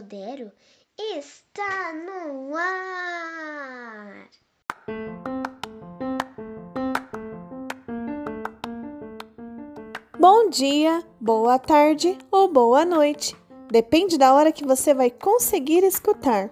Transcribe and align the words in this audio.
Sudero 0.00 0.50
está 0.98 1.92
no 1.92 2.56
ar. 2.56 4.30
Bom 10.18 10.48
dia, 10.48 11.04
boa 11.20 11.58
tarde 11.58 12.16
ou 12.30 12.50
boa 12.50 12.82
noite. 12.86 13.36
Depende 13.70 14.16
da 14.16 14.32
hora 14.32 14.50
que 14.50 14.64
você 14.64 14.94
vai 14.94 15.10
conseguir 15.10 15.84
escutar. 15.84 16.48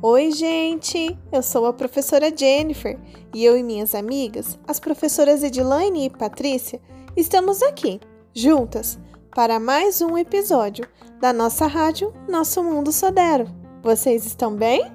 Oi, 0.00 0.32
gente! 0.32 1.14
Eu 1.30 1.42
sou 1.42 1.66
a 1.66 1.74
professora 1.74 2.34
Jennifer 2.34 2.98
e 3.34 3.44
eu 3.44 3.54
e 3.54 3.62
minhas 3.62 3.94
amigas, 3.94 4.58
as 4.66 4.80
professoras 4.80 5.42
Edilaine 5.42 6.06
e 6.06 6.10
Patrícia, 6.10 6.80
estamos 7.14 7.62
aqui, 7.62 8.00
juntas, 8.32 8.98
para 9.38 9.60
mais 9.60 10.00
um 10.00 10.18
episódio 10.18 10.84
da 11.20 11.32
nossa 11.32 11.68
rádio 11.68 12.12
Nosso 12.28 12.60
Mundo 12.60 12.90
Sodero. 12.90 13.46
Vocês 13.84 14.26
estão 14.26 14.52
bem? 14.52 14.90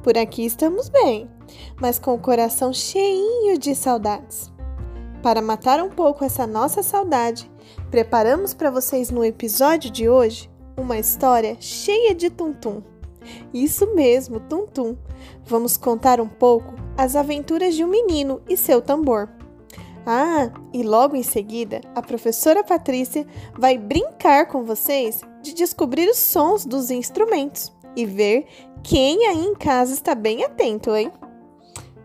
Por 0.00 0.16
aqui 0.16 0.46
estamos 0.46 0.88
bem, 0.88 1.28
mas 1.80 1.98
com 1.98 2.14
o 2.14 2.20
coração 2.20 2.72
cheinho 2.72 3.58
de 3.58 3.74
saudades. 3.74 4.52
Para 5.24 5.42
matar 5.42 5.82
um 5.82 5.88
pouco 5.88 6.24
essa 6.24 6.46
nossa 6.46 6.84
saudade, 6.84 7.50
preparamos 7.90 8.54
para 8.54 8.70
vocês 8.70 9.10
no 9.10 9.24
episódio 9.24 9.90
de 9.90 10.08
hoje 10.08 10.48
uma 10.76 10.96
história 10.96 11.56
cheia 11.58 12.14
de 12.14 12.30
tum-tum. 12.30 12.80
Isso 13.52 13.92
mesmo, 13.92 14.38
tum-tum. 14.38 14.96
Vamos 15.44 15.76
contar 15.76 16.20
um 16.20 16.28
pouco 16.28 16.76
as 16.96 17.16
aventuras 17.16 17.74
de 17.74 17.82
um 17.82 17.88
menino 17.88 18.40
e 18.48 18.56
seu 18.56 18.80
tambor. 18.80 19.28
Ah, 20.10 20.50
e 20.72 20.82
logo 20.82 21.14
em 21.16 21.22
seguida, 21.22 21.82
a 21.94 22.00
professora 22.00 22.64
Patrícia 22.64 23.26
vai 23.58 23.76
brincar 23.76 24.46
com 24.46 24.64
vocês 24.64 25.20
de 25.42 25.52
descobrir 25.52 26.08
os 26.08 26.16
sons 26.16 26.64
dos 26.64 26.90
instrumentos 26.90 27.70
e 27.94 28.06
ver 28.06 28.46
quem 28.82 29.26
aí 29.26 29.44
em 29.44 29.54
casa 29.54 29.92
está 29.92 30.14
bem 30.14 30.42
atento, 30.42 30.96
hein? 30.96 31.12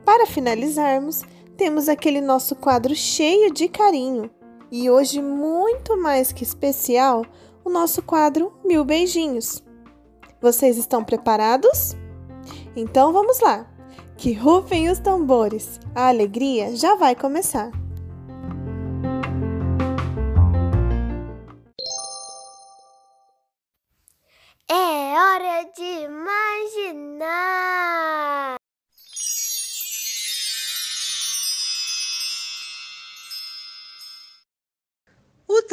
Para 0.03 0.25
finalizarmos, 0.25 1.23
temos 1.55 1.87
aquele 1.87 2.19
nosso 2.19 2.57
quadro 2.57 2.93
cheio 2.93 3.53
de 3.53 3.69
carinho 3.69 4.29
e 4.69 4.89
hoje, 4.89 5.21
muito 5.21 5.95
mais 5.95 6.33
que 6.33 6.43
especial, 6.43 7.23
o 7.63 7.69
nosso 7.69 8.01
quadro 8.01 8.51
Mil 8.65 8.83
Beijinhos. 8.83 9.63
Vocês 10.41 10.77
estão 10.77 11.05
preparados? 11.05 11.95
Então 12.75 13.13
vamos 13.13 13.39
lá! 13.39 13.65
Que 14.17 14.33
rufem 14.33 14.89
os 14.89 14.99
tambores! 14.99 15.79
A 15.95 16.09
alegria 16.09 16.75
já 16.75 16.95
vai 16.95 17.15
começar! 17.15 17.82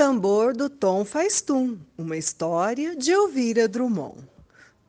Tambor 0.00 0.56
do 0.56 0.70
Tom 0.70 1.04
faz 1.04 1.42
tum, 1.42 1.76
uma 1.98 2.16
história 2.16 2.96
de 2.96 3.10
Elvira 3.10 3.68
Drummond. 3.68 4.26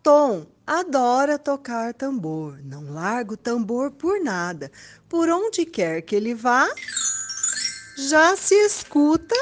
Tom 0.02 0.46
adora 0.66 1.38
tocar 1.38 1.94
tambor, 1.94 2.58
não 2.64 2.94
larga 2.94 3.34
o 3.34 3.38
tambor 3.38 3.92
por 3.92 4.22
nada. 4.22 4.72
Por 5.10 5.28
onde 5.28 5.66
quer 5.66 6.02
que 6.02 6.16
ele 6.16 6.34
vá, 6.34 6.66
já 7.98 8.38
se 8.38 8.56
escuta 8.56 9.36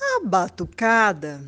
a 0.00 0.20
batucada. 0.24 1.40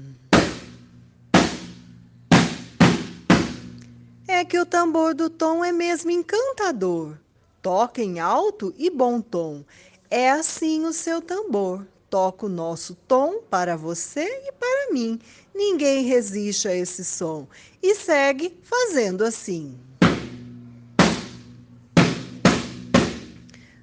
É 4.27 4.45
que 4.45 4.59
o 4.59 4.67
tambor 4.67 5.15
do 5.15 5.31
Tom 5.31 5.65
é 5.65 5.71
mesmo 5.71 6.11
encantador. 6.11 7.17
Toca 7.63 8.03
em 8.03 8.19
alto 8.19 8.75
e 8.77 8.91
bom 8.91 9.21
tom. 9.21 9.65
É 10.11 10.33
assim 10.33 10.85
o 10.85 10.93
seu 10.93 11.23
tambor. 11.23 11.87
Toca 12.11 12.47
o 12.47 12.49
nosso 12.49 12.95
tom 12.95 13.43
para 13.51 13.77
você 13.77 14.25
e 14.47 14.53
para 14.53 14.93
mim. 14.93 15.19
Ninguém 15.55 16.05
resiste 16.05 16.69
a 16.69 16.75
esse 16.75 17.05
som. 17.05 17.47
E 17.83 17.95
segue 17.95 18.59
fazendo 18.63 19.25
assim. 19.25 19.79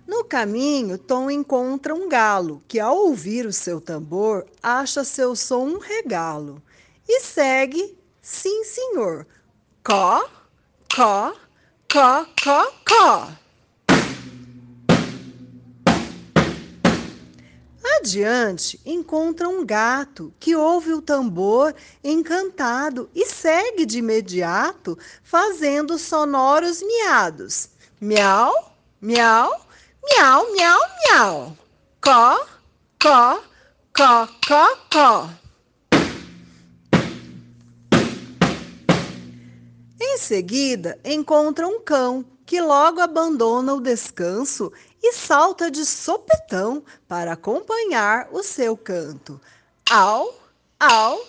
No 0.08 0.24
caminho, 0.24 0.98
Tom 0.98 1.30
encontra 1.30 1.94
um 1.94 2.08
galo, 2.08 2.62
que 2.68 2.80
ao 2.80 2.96
ouvir 2.98 3.46
o 3.46 3.54
seu 3.54 3.82
tambor, 3.82 4.46
acha 4.62 5.04
seu 5.04 5.36
som 5.36 5.66
um 5.68 5.80
regalo. 5.80 6.62
E 7.08 7.22
segue, 7.22 7.98
sim 8.22 8.64
senhor, 8.64 9.26
Có, 9.86 10.28
có, 10.98 11.36
có, 11.94 12.26
có, 12.44 12.72
có. 12.86 13.45
Adiante, 18.06 18.80
encontra 18.86 19.50
um 19.50 19.66
gato 19.66 20.32
que 20.40 20.56
ouve 20.56 20.94
o 20.94 21.02
tambor 21.02 21.74
encantado 22.04 23.10
e 23.16 23.26
segue 23.26 23.84
de 23.84 23.98
imediato, 23.98 24.96
fazendo 25.24 25.98
sonoros 25.98 26.84
miados. 26.84 27.70
Miau, 28.00 28.54
miau, 29.02 29.60
miau, 30.04 30.52
miau, 30.52 30.80
miau. 31.02 31.58
Có, 32.00 32.46
có, 33.00 33.42
có, 33.92 34.30
có, 34.48 34.78
có. 34.92 35.30
Em 40.00 40.18
seguida, 40.20 41.00
encontra 41.04 41.68
um 41.68 41.80
cão 41.80 42.24
que 42.46 42.62
logo 42.62 43.02
abandona 43.02 43.74
o 43.74 43.82
descanso 43.82 44.72
e 45.08 45.14
salta 45.14 45.70
de 45.70 45.86
sopetão 45.86 46.84
para 47.08 47.34
acompanhar 47.34 48.28
o 48.32 48.42
seu 48.42 48.76
canto. 48.76 49.40
Au, 49.92 50.34
au, 50.80 51.24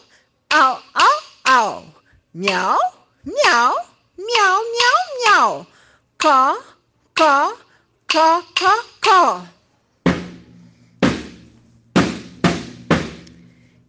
au, 0.50 0.82
au, 0.94 1.22
au. 1.44 1.84
Miau, 2.32 2.78
miau, 3.22 3.74
miau, 4.16 4.62
miau, 4.72 4.98
miau. 5.24 5.66
Có, 6.18 6.58
có, 7.14 7.54
có, 8.08 8.42
có, 8.58 8.84
có. 9.02 9.46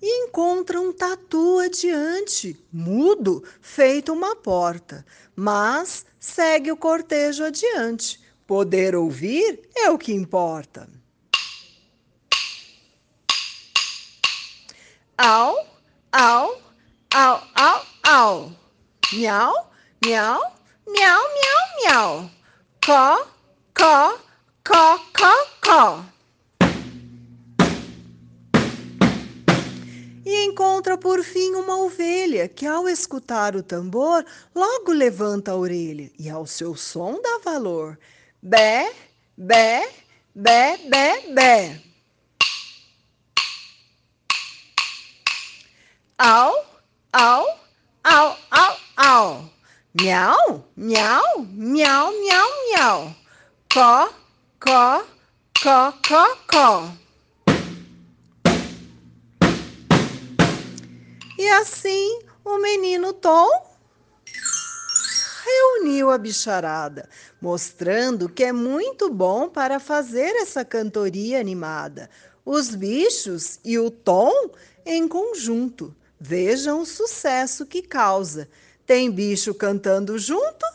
encontra 0.01 0.79
um 0.79 0.93
tatu 0.93 1.59
adiante, 1.59 2.57
mudo, 2.71 3.43
feito 3.61 4.13
uma 4.13 4.35
porta, 4.35 5.05
mas 5.35 6.05
segue 6.19 6.71
o 6.71 6.77
cortejo 6.77 7.43
adiante. 7.45 8.26
Poder 8.47 8.96
ouvir 8.96 9.59
é 9.75 9.90
o 9.90 9.97
que 9.97 10.13
importa. 10.13 10.88
Au, 15.18 15.58
au, 16.13 16.62
au, 17.13 17.38
au, 17.68 17.80
au. 18.09 18.52
Miau, 19.12 19.53
miau, 20.05 20.40
miau, 20.88 21.22
miau, 21.35 21.61
miau. 21.84 22.32
Có, 22.85 23.26
có, 23.73 24.17
có, 24.64 24.97
có, 25.14 25.34
có. 25.61 26.05
e 30.29 30.43
encontra 30.43 30.97
por 30.97 31.23
fim 31.23 31.55
uma 31.55 31.78
ovelha 31.78 32.50
que, 32.50 32.66
ao 32.66 32.88
escutar 32.90 33.55
o 33.55 33.64
tambor, 33.64 34.26
logo 34.53 34.91
levanta 34.91 35.52
a 35.52 35.55
orelha 35.55 36.11
e 36.20 36.29
ao 36.29 36.46
seu 36.46 36.76
som 36.76 37.22
dá 37.22 37.40
valor. 37.43 37.97
Bé, 38.49 38.88
bé, 39.38 39.82
bé, 40.34 40.78
bé, 40.90 41.22
bé. 41.35 41.76
Au, 46.17 46.53
au, 47.11 47.46
au, 48.05 48.38
au, 48.49 48.73
au. 48.96 49.41
Miau, 49.94 50.64
miau, 50.78 51.23
miau, 51.58 52.11
miau, 52.23 52.47
miau. 52.72 53.14
Có, 53.76 54.11
có, 54.59 55.03
có, 55.64 55.91
có, 56.09 56.35
có. 56.47 56.88
E 61.38 61.50
assim 61.50 62.22
o 62.46 62.58
menino 62.58 63.11
Tom 63.11 63.66
reuniu 65.87 66.11
a 66.11 66.17
bicharada, 66.17 67.07
mostrando 67.41 68.28
que 68.28 68.43
é 68.43 68.51
muito 68.51 69.09
bom 69.09 69.47
para 69.47 69.79
fazer 69.79 70.35
essa 70.35 70.66
cantoria 70.66 71.39
animada. 71.39 72.09
Os 72.45 72.75
bichos 72.75 73.59
e 73.63 73.79
o 73.79 73.89
tom 73.89 74.51
em 74.85 75.07
conjunto. 75.07 75.95
Vejam 76.19 76.81
o 76.81 76.85
sucesso 76.85 77.66
que 77.66 77.81
causa. 77.81 78.49
Tem 78.85 79.09
bicho 79.09 79.53
cantando 79.53 80.19
junto? 80.19 80.66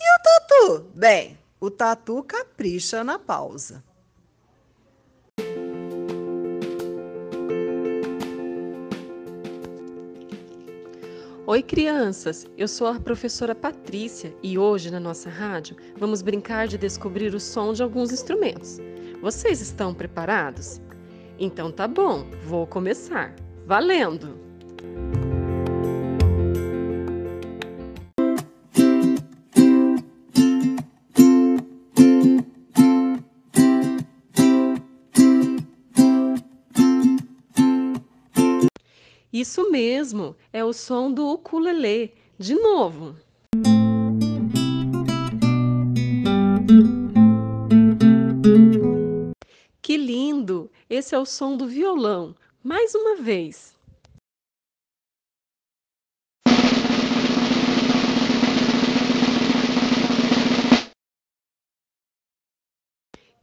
E 0.00 0.04
o 0.04 0.22
tatu? 0.22 0.90
Bem, 0.94 1.38
o 1.60 1.70
tatu 1.70 2.22
capricha 2.22 3.04
na 3.04 3.18
pausa. 3.18 3.84
Oi, 11.48 11.62
crianças! 11.62 12.44
Eu 12.58 12.66
sou 12.66 12.88
a 12.88 12.98
professora 12.98 13.54
Patrícia 13.54 14.34
e 14.42 14.58
hoje 14.58 14.90
na 14.90 14.98
nossa 14.98 15.30
rádio 15.30 15.76
vamos 15.96 16.20
brincar 16.20 16.66
de 16.66 16.76
descobrir 16.76 17.32
o 17.36 17.38
som 17.38 17.72
de 17.72 17.84
alguns 17.84 18.10
instrumentos. 18.10 18.78
Vocês 19.22 19.60
estão 19.60 19.94
preparados? 19.94 20.80
Então 21.38 21.70
tá 21.70 21.86
bom, 21.86 22.28
vou 22.42 22.66
começar. 22.66 23.32
Valendo! 23.64 24.45
Isso 39.38 39.70
mesmo, 39.70 40.34
é 40.50 40.64
o 40.64 40.72
som 40.72 41.12
do 41.12 41.26
ukulele. 41.26 42.14
De 42.38 42.54
novo. 42.54 43.14
Que 49.82 49.98
lindo! 49.98 50.70
Esse 50.88 51.14
é 51.14 51.18
o 51.18 51.26
som 51.26 51.54
do 51.54 51.66
violão. 51.66 52.34
Mais 52.64 52.94
uma 52.94 53.16
vez. 53.16 53.76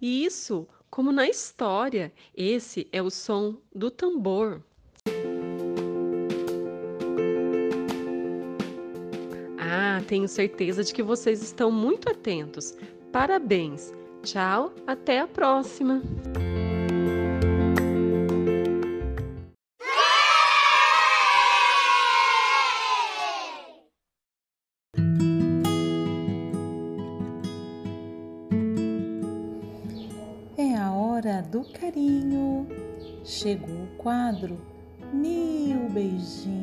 Isso, 0.02 0.68
como 0.90 1.12
na 1.12 1.30
história, 1.30 2.12
esse 2.34 2.90
é 2.92 3.00
o 3.00 3.12
som 3.12 3.62
do 3.72 3.92
tambor. 3.92 4.64
Tenho 10.04 10.28
certeza 10.28 10.84
de 10.84 10.94
que 10.94 11.04
vocês 11.04 11.42
estão 11.42 11.72
muito 11.72 12.10
atentos. 12.10 12.76
Parabéns! 13.12 13.94
Tchau, 14.24 14.74
até 14.88 15.20
a 15.20 15.28
próxima! 15.28 16.02
É 30.58 30.76
a 30.76 30.94
hora 30.94 31.42
do 31.42 31.64
carinho. 31.74 32.68
Chegou 33.26 33.84
o 33.84 33.88
quadro 33.98 34.58
Mil 35.12 35.90
Beijinhos. 35.90 36.63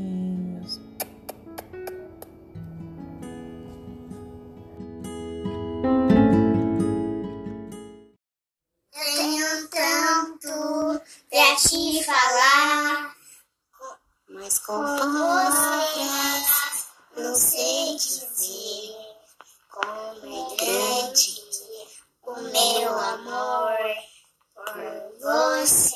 Você. 25.60 25.94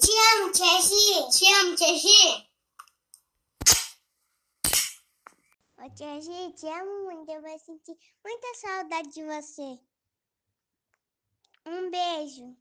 Te 0.00 0.12
amo, 0.32 0.50
Tia 0.50 0.80
Gi. 0.80 1.28
Te 1.30 1.46
amo, 1.52 1.76
Tia 1.76 1.94
Gi. 1.98 2.48
Ô, 5.76 5.90
Tia 5.94 6.20
Gi, 6.20 6.52
te 6.54 6.66
amo 6.68 7.04
muito. 7.04 7.30
Eu 7.30 7.42
vou 7.42 7.58
sentir 7.58 7.98
muita 8.24 8.54
saudade 8.54 9.08
de 9.10 9.24
você. 9.24 9.78
Um 11.66 11.90
beijo. 11.90 12.56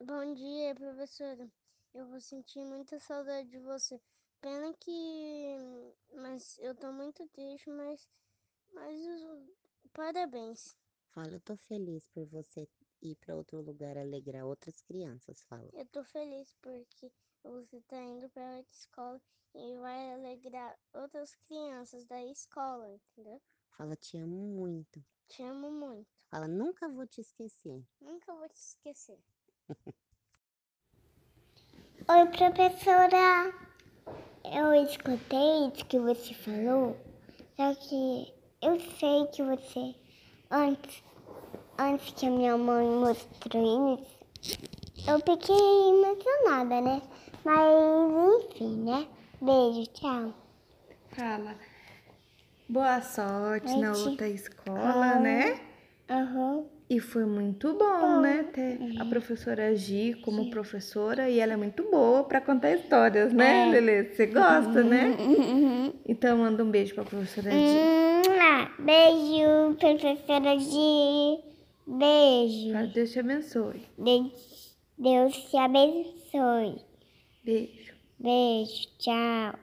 Bom 0.00 0.34
dia, 0.34 0.74
professora. 0.76 1.50
Eu 1.94 2.06
vou 2.06 2.20
sentir 2.20 2.64
muita 2.64 3.00
saudade 3.00 3.48
de 3.48 3.58
você. 3.58 4.00
Pena 4.40 4.72
que. 4.74 5.56
Mas 6.14 6.58
eu 6.60 6.76
tô 6.76 6.92
muito 6.92 7.26
triste, 7.30 7.68
mas. 7.70 8.08
Mas. 8.72 9.00
Parabéns. 9.92 10.76
Fala, 11.10 11.32
eu 11.32 11.40
tô 11.40 11.56
feliz 11.56 12.06
por 12.14 12.24
você 12.26 12.68
ir 13.02 13.16
para 13.16 13.36
outro 13.36 13.60
lugar 13.60 13.98
alegrar 13.98 14.46
outras 14.46 14.80
crianças, 14.80 15.42
fala. 15.42 15.68
Eu 15.72 15.84
tô 15.86 16.04
feliz 16.04 16.54
porque 16.62 17.10
você 17.42 17.80
tá 17.82 18.00
indo 18.00 18.30
para 18.30 18.56
outra 18.56 18.72
escola 18.72 19.20
e 19.54 19.76
vai 19.78 20.12
alegrar 20.12 20.78
outras 20.94 21.34
crianças 21.34 22.06
da 22.06 22.22
escola, 22.24 22.88
entendeu? 22.88 23.42
Fala, 23.76 23.96
te 23.96 24.16
amo 24.16 24.36
muito. 24.36 25.04
Te 25.28 25.42
amo 25.42 25.70
muito. 25.70 26.08
Fala, 26.28 26.46
nunca 26.46 26.88
vou 26.88 27.06
te 27.06 27.20
esquecer. 27.20 27.84
Nunca 28.00 28.34
vou 28.34 28.48
te 28.48 28.60
esquecer. 28.60 29.18
Oi, 32.08 32.26
professora. 32.36 33.52
Eu 34.44 34.74
escutei 34.74 35.68
isso 35.68 35.86
que 35.86 35.98
você 35.98 36.34
falou, 36.34 36.96
só 37.56 37.74
que 37.74 38.34
eu 38.60 38.78
sei 38.98 39.26
que 39.28 39.42
você, 39.42 39.94
antes, 40.50 41.02
antes 41.82 42.12
que 42.12 42.26
a 42.26 42.30
minha 42.30 42.56
mãe 42.56 42.86
mostrou 42.86 43.98
isso, 44.42 44.58
eu 45.08 45.18
fiquei 45.18 45.56
emocionada, 45.56 46.80
né? 46.80 47.02
Mas, 47.44 48.44
enfim, 48.44 48.76
né? 48.84 49.06
Beijo, 49.40 49.86
tchau. 49.92 50.32
Fala. 51.10 51.54
Boa 52.68 53.00
sorte 53.02 53.76
na 53.76 53.92
outra 53.92 54.28
escola, 54.28 55.16
né? 55.16 55.60
Aham. 56.08 56.64
E 56.88 57.00
foi 57.00 57.24
muito 57.24 57.72
bom, 57.74 58.20
né? 58.20 58.44
Ter 58.52 58.78
a 59.00 59.04
professora 59.06 59.74
Gi 59.74 60.14
como 60.22 60.50
professora 60.50 61.28
e 61.28 61.40
ela 61.40 61.54
é 61.54 61.56
muito 61.56 61.90
boa 61.90 62.22
para 62.24 62.40
contar 62.40 62.70
histórias, 62.72 63.32
né, 63.32 63.70
Lelê? 63.70 64.04
Você 64.04 64.26
gosta, 64.26 64.82
né? 64.84 65.16
Então 66.06 66.36
manda 66.38 66.62
um 66.62 66.70
beijo 66.70 66.94
para 66.94 67.02
a 67.02 67.06
professora 67.06 67.50
Gi. 67.50 67.56
Mua. 67.56 68.70
Beijo, 68.78 69.74
professora 69.78 70.58
Gi. 70.58 71.51
Beijo. 71.86 72.92
Deus 72.92 73.10
te 73.10 73.18
abençoe. 73.18 73.88
Deus, 73.98 74.76
Deus 74.96 75.36
te 75.50 75.56
abençoe. 75.56 76.84
Beijo. 77.44 77.94
Beijo, 78.18 78.88
tchau. 78.98 79.58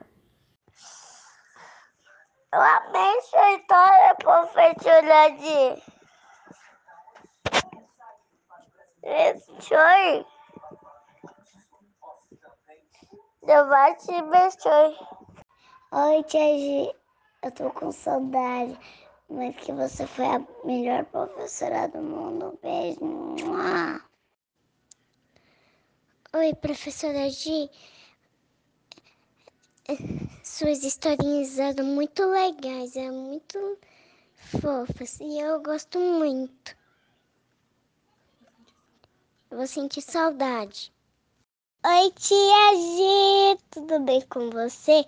Eu 2.52 2.60
amei 2.60 3.20
sua 3.22 3.52
história, 3.52 4.14
professora 4.16 5.28
Di. 5.30 5.82
Abençoe. 9.02 10.26
Deus 13.42 13.68
vai 13.68 13.96
te 13.96 14.14
abençoe. 14.14 14.96
Oi, 15.92 16.22
tia 16.24 16.58
Gi. 16.58 16.94
Eu 17.42 17.50
tô 17.52 17.70
com 17.70 17.90
saudade, 17.90 18.78
mas 19.30 19.56
que 19.56 19.72
você 19.72 20.06
foi 20.06 20.26
a 20.26 20.44
melhor 20.64 21.04
professora 21.06 21.86
do 21.88 22.02
mundo. 22.02 22.58
Beijo. 22.62 22.98
Oi, 26.32 26.54
professora 26.54 27.28
Gi. 27.30 27.70
Suas 30.44 30.84
historinhas 30.84 31.58
eram 31.58 31.84
muito 31.84 32.24
legais, 32.24 32.94
eram 32.96 33.14
muito 33.14 33.78
fofas 34.34 35.18
e 35.20 35.40
eu 35.40 35.60
gosto 35.62 35.98
muito. 35.98 36.76
Eu 39.50 39.58
vou 39.58 39.66
sentir 39.66 40.02
saudade. 40.02 40.92
Oi, 41.84 42.12
tia 42.12 42.76
Gi. 42.76 43.79
Tudo 43.90 44.04
bem 44.04 44.20
com 44.20 44.50
você? 44.50 45.04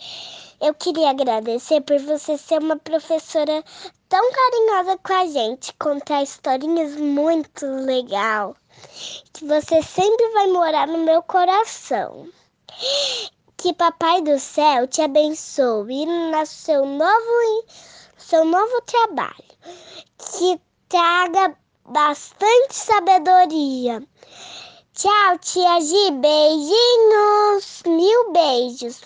Eu 0.61 0.75
queria 0.75 1.11
agradecer 1.11 1.81
por 1.83 2.01
você 2.01 2.37
ser 2.37 2.59
uma 2.59 2.77
professora 2.77 3.63
tão 4.09 4.33
carinhosa 4.33 4.99
com 4.99 5.13
a 5.13 5.27
gente, 5.27 5.73
contar 5.75 6.25
historinhas 6.25 6.97
muito 6.97 7.65
legal. 7.65 8.57
Que 9.33 9.45
você 9.45 9.81
sempre 9.85 10.29
vai 10.33 10.49
morar 10.49 10.89
no 10.89 10.99
meu 10.99 11.23
coração. 11.23 12.29
Que 13.57 13.73
Papai 13.73 14.21
do 14.23 14.37
Céu 14.41 14.89
te 14.89 15.01
abençoe 15.01 16.05
no 16.05 16.45
seu 16.45 16.85
novo, 16.85 17.65
seu 18.17 18.45
novo 18.45 18.81
trabalho. 18.81 19.45
Que 20.19 20.61
traga 20.89 21.57
bastante 21.85 22.75
sabedoria. 22.75 24.03
Tchau, 24.95 25.39
tia 25.39 25.81
Gi. 25.81 26.11
Beijinhos. 26.21 27.83
Mil 27.87 28.33
beijos. 28.33 29.01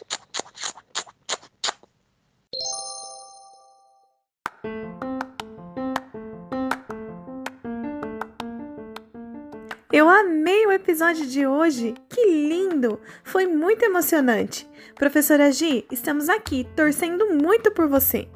Eu 9.92 10.08
amei 10.08 10.66
o 10.66 10.72
episódio 10.72 11.24
de 11.24 11.46
hoje. 11.46 11.94
Que 12.08 12.26
lindo! 12.26 13.00
Foi 13.22 13.46
muito 13.46 13.84
emocionante. 13.84 14.68
Professora 14.96 15.52
Gi, 15.52 15.86
estamos 15.92 16.28
aqui 16.28 16.66
torcendo 16.74 17.32
muito 17.32 17.70
por 17.70 17.88
você. 17.88 18.28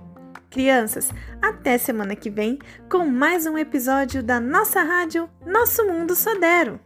Crianças, 0.50 1.10
até 1.42 1.78
semana 1.78 2.14
que 2.14 2.30
vem 2.30 2.60
com 2.88 3.04
mais 3.04 3.44
um 3.44 3.58
episódio 3.58 4.22
da 4.22 4.38
nossa 4.38 4.82
rádio 4.82 5.28
Nosso 5.44 5.84
Mundo 5.84 6.14
Sodero. 6.14 6.78